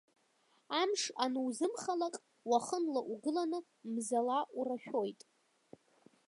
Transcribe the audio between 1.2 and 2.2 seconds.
анузымхалак,